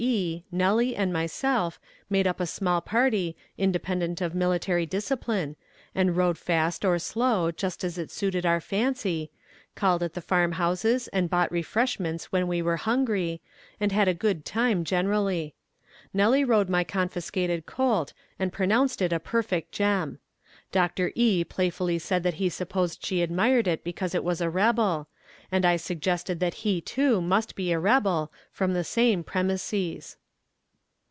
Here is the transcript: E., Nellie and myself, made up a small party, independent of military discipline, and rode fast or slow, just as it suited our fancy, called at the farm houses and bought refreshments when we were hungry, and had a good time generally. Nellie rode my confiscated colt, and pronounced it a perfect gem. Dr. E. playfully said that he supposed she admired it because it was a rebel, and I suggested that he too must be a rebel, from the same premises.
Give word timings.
E., 0.03 0.43
Nellie 0.51 0.95
and 0.95 1.13
myself, 1.13 1.79
made 2.09 2.25
up 2.25 2.39
a 2.39 2.47
small 2.47 2.81
party, 2.81 3.37
independent 3.55 4.19
of 4.19 4.33
military 4.33 4.87
discipline, 4.87 5.55
and 5.93 6.17
rode 6.17 6.39
fast 6.39 6.83
or 6.83 6.97
slow, 6.97 7.51
just 7.51 7.83
as 7.83 7.99
it 7.99 8.09
suited 8.09 8.43
our 8.43 8.59
fancy, 8.59 9.29
called 9.75 10.01
at 10.01 10.15
the 10.15 10.19
farm 10.21 10.53
houses 10.53 11.07
and 11.09 11.29
bought 11.29 11.51
refreshments 11.51 12.31
when 12.31 12.47
we 12.47 12.63
were 12.63 12.77
hungry, 12.77 13.43
and 13.79 13.91
had 13.91 14.07
a 14.07 14.15
good 14.15 14.43
time 14.43 14.83
generally. 14.83 15.53
Nellie 16.15 16.43
rode 16.43 16.67
my 16.67 16.83
confiscated 16.83 17.67
colt, 17.67 18.13
and 18.39 18.51
pronounced 18.51 19.03
it 19.03 19.13
a 19.13 19.19
perfect 19.19 19.71
gem. 19.71 20.17
Dr. 20.71 21.11
E. 21.13 21.43
playfully 21.43 21.99
said 21.99 22.23
that 22.23 22.33
he 22.35 22.49
supposed 22.49 23.05
she 23.05 23.21
admired 23.21 23.67
it 23.67 23.83
because 23.83 24.15
it 24.15 24.23
was 24.23 24.41
a 24.41 24.49
rebel, 24.49 25.09
and 25.53 25.65
I 25.65 25.75
suggested 25.75 26.39
that 26.39 26.55
he 26.65 26.79
too 26.79 27.19
must 27.21 27.55
be 27.55 27.71
a 27.73 27.79
rebel, 27.79 28.31
from 28.53 28.73
the 28.73 28.85
same 28.85 29.21
premises. 29.23 30.15